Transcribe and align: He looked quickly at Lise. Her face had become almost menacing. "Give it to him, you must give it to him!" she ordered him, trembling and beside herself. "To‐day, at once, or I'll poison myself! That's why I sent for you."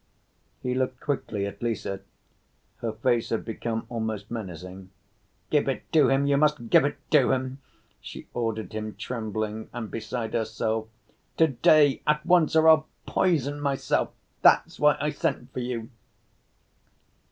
He 0.63 0.73
looked 0.73 0.99
quickly 0.99 1.45
at 1.45 1.61
Lise. 1.61 1.83
Her 2.77 2.91
face 2.91 3.29
had 3.29 3.45
become 3.45 3.85
almost 3.87 4.31
menacing. 4.31 4.89
"Give 5.51 5.69
it 5.69 5.83
to 5.93 6.09
him, 6.09 6.25
you 6.25 6.37
must 6.37 6.71
give 6.71 6.85
it 6.85 6.97
to 7.11 7.31
him!" 7.31 7.59
she 7.99 8.25
ordered 8.33 8.73
him, 8.73 8.95
trembling 8.95 9.69
and 9.71 9.91
beside 9.91 10.33
herself. 10.33 10.87
"To‐day, 11.37 12.01
at 12.07 12.25
once, 12.25 12.55
or 12.55 12.67
I'll 12.67 12.87
poison 13.05 13.61
myself! 13.61 14.09
That's 14.41 14.79
why 14.79 14.97
I 14.99 15.11
sent 15.11 15.53
for 15.53 15.59
you." 15.59 15.91